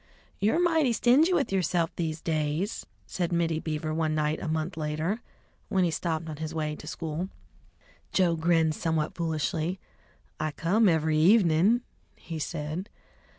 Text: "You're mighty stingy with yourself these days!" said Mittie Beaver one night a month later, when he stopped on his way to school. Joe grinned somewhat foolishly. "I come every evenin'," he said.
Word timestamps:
"You're 0.39 0.59
mighty 0.59 0.93
stingy 0.93 1.31
with 1.31 1.51
yourself 1.51 1.95
these 1.95 2.21
days!" 2.21 2.87
said 3.05 3.31
Mittie 3.31 3.59
Beaver 3.59 3.93
one 3.93 4.15
night 4.15 4.39
a 4.41 4.47
month 4.47 4.75
later, 4.75 5.21
when 5.69 5.83
he 5.83 5.91
stopped 5.91 6.27
on 6.27 6.37
his 6.37 6.55
way 6.55 6.75
to 6.77 6.87
school. 6.87 7.29
Joe 8.11 8.35
grinned 8.35 8.73
somewhat 8.73 9.13
foolishly. 9.13 9.79
"I 10.39 10.53
come 10.53 10.89
every 10.89 11.19
evenin'," 11.19 11.81
he 12.15 12.39
said. 12.39 12.89